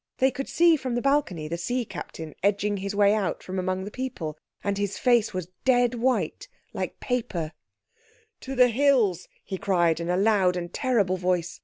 They 0.17 0.31
could 0.31 0.49
see 0.49 0.77
from 0.77 0.95
the 0.95 1.01
balcony 1.03 1.47
the 1.47 1.59
sea 1.59 1.85
captain 1.85 2.33
edging 2.41 2.77
his 2.77 2.95
way 2.95 3.13
out 3.13 3.43
from 3.43 3.59
among 3.59 3.83
the 3.83 3.91
people. 3.91 4.35
And 4.63 4.75
his 4.79 4.97
face 4.97 5.31
was 5.31 5.49
dead 5.63 5.93
white, 5.93 6.47
like 6.73 6.99
paper. 6.99 7.51
"To 8.39 8.55
the 8.55 8.69
hills!" 8.69 9.27
he 9.43 9.59
cried 9.59 9.99
in 9.99 10.09
a 10.09 10.17
loud 10.17 10.57
and 10.57 10.73
terrible 10.73 11.17
voice. 11.17 11.59